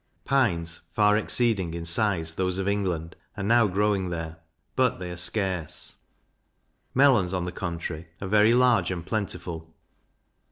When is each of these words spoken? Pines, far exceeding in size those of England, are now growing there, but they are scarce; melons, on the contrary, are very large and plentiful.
Pines, 0.25 0.81
far 0.95 1.15
exceeding 1.15 1.75
in 1.75 1.85
size 1.85 2.33
those 2.33 2.57
of 2.57 2.67
England, 2.67 3.15
are 3.37 3.43
now 3.43 3.67
growing 3.67 4.09
there, 4.09 4.37
but 4.75 4.97
they 4.97 5.11
are 5.11 5.15
scarce; 5.15 5.97
melons, 6.95 7.35
on 7.35 7.45
the 7.45 7.51
contrary, 7.51 8.07
are 8.19 8.27
very 8.27 8.55
large 8.55 8.89
and 8.89 9.05
plentiful. 9.05 9.71